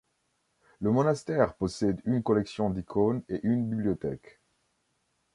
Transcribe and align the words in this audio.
Le 0.79 0.89
monastère 0.89 1.53
possède 1.53 2.01
une 2.05 2.23
collection 2.23 2.71
d'icônes 2.71 3.21
et 3.29 3.39
une 3.43 3.69
bibliothèque. 3.69 4.39